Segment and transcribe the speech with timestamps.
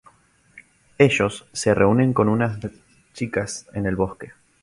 [0.97, 2.57] Ellos se reúnen con unas
[3.13, 4.31] chicas en un bosque.